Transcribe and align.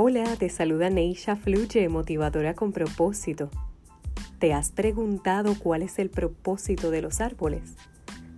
Hola, 0.00 0.36
te 0.36 0.48
saluda 0.48 0.90
Neisha 0.90 1.34
Fluye, 1.34 1.88
motivadora 1.88 2.54
con 2.54 2.70
propósito. 2.70 3.50
¿Te 4.38 4.52
has 4.52 4.70
preguntado 4.70 5.56
cuál 5.58 5.82
es 5.82 5.98
el 5.98 6.08
propósito 6.08 6.92
de 6.92 7.02
los 7.02 7.20
árboles? 7.20 7.74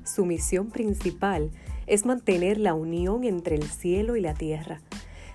Su 0.03 0.25
misión 0.25 0.71
principal 0.71 1.51
es 1.87 2.07
mantener 2.07 2.57
la 2.57 2.73
unión 2.73 3.25
entre 3.25 3.57
el 3.57 3.65
cielo 3.65 4.17
y 4.17 4.23
la 4.23 4.33
tierra. 4.33 4.81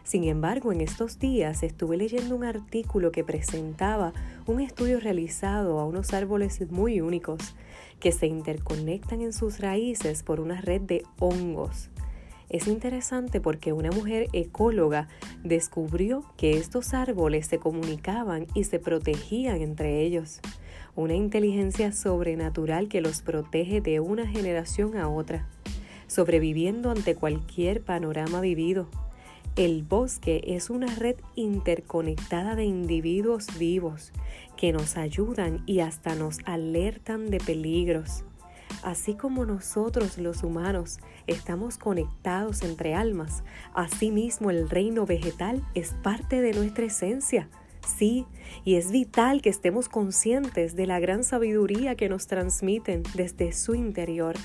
Sin 0.04 0.24
embargo, 0.24 0.72
en 0.72 0.82
estos 0.82 1.20
días 1.20 1.62
estuve 1.62 1.96
leyendo 1.96 2.36
un 2.36 2.44
artículo 2.44 3.12
que 3.12 3.24
presentaba 3.24 4.12
un 4.48 4.62
estudio 4.62 5.00
realizado 5.00 5.80
a 5.80 5.86
unos 5.86 6.12
árboles 6.16 6.60
muy 6.72 7.02
únicos 7.02 7.54
que 8.00 8.12
se 8.12 8.26
interconectan 8.26 9.22
en 9.22 9.32
sus 9.32 9.60
raíces 9.60 10.24
por 10.24 10.40
una 10.40 10.60
red 10.60 10.82
de 10.82 11.04
hongos. 11.20 11.92
Es 12.50 12.68
interesante 12.68 13.42
porque 13.42 13.74
una 13.74 13.92
mujer 13.92 14.28
ecóloga 14.34 15.08
descubrió 15.44 16.24
que 16.38 16.58
estos 16.58 16.94
árboles 16.94 17.48
se 17.48 17.58
comunicaban 17.58 18.48
y 18.54 18.66
se 18.66 18.80
protegían 18.80 19.62
entre 19.62 20.02
ellos. 20.02 20.42
Una 20.96 21.16
inteligencia 21.16 21.92
sobrenatural 21.92 22.88
que 22.88 23.02
los 23.02 23.22
protege 23.22 23.82
de 23.82 24.00
una 24.00 24.28
generación 24.28 24.96
a 24.96 25.10
otra, 25.10 25.48
sobreviviendo 26.08 26.92
ante 26.92 27.16
cualquier 27.16 27.82
panorama 27.82 28.42
vivido. 28.42 28.88
El 29.56 29.84
bosque 29.84 30.42
es 30.48 30.70
una 30.70 30.94
red 30.96 31.16
interconectada 31.36 32.56
de 32.56 32.66
individuos 32.66 33.48
vivos 33.58 34.12
que 34.58 34.72
nos 34.72 34.98
ayudan 34.98 35.64
y 35.66 35.80
hasta 35.80 36.14
nos 36.14 36.40
alertan 36.46 37.30
de 37.30 37.40
peligros. 37.40 38.26
Así 38.84 39.16
como 39.16 39.46
nosotros 39.46 40.18
los 40.18 40.44
humanos 40.44 41.00
estamos 41.28 41.78
conectados 41.78 42.62
entre 42.62 42.94
almas, 42.94 43.44
asimismo 43.74 44.52
el 44.52 44.70
reino 44.70 45.06
vegetal 45.06 45.64
es 45.74 45.94
parte 46.04 46.42
de 46.42 46.54
nuestra 46.54 46.86
esencia. 46.86 47.50
Sí, 47.86 48.26
y 48.64 48.76
es 48.76 48.92
vital 48.92 49.42
que 49.42 49.50
estemos 49.50 49.90
conscientes 49.90 50.76
de 50.76 50.88
la 50.88 51.00
gran 51.00 51.24
sabiduría 51.24 51.96
que 51.96 52.10
nos 52.10 52.26
transmiten 52.28 53.04
desde 53.14 53.54
su 53.54 53.76
interior, 53.76 54.36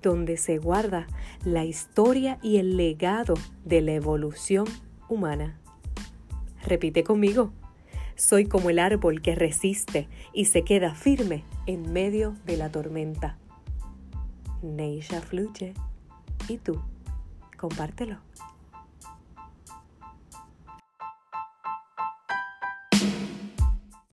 donde 0.00 0.36
se 0.36 0.58
guarda 0.58 1.06
la 1.44 1.64
historia 1.64 2.38
y 2.42 2.58
el 2.58 2.76
legado 2.76 3.34
de 3.64 3.80
la 3.80 3.92
evolución 3.94 4.66
humana. 5.08 5.58
Repite 6.62 7.02
conmigo, 7.02 7.52
soy 8.16 8.46
como 8.46 8.70
el 8.70 8.78
árbol 8.78 9.22
que 9.22 9.34
resiste 9.34 10.08
y 10.32 10.46
se 10.46 10.62
queda 10.62 10.94
firme 10.94 11.42
en 11.66 11.92
medio 11.92 12.36
de 12.46 12.56
la 12.56 12.70
tormenta. 12.70 13.38
Neisha 14.64 15.20
Fluye. 15.20 15.74
¿Y 16.48 16.58
tú? 16.58 16.80
Compártelo. 17.58 18.18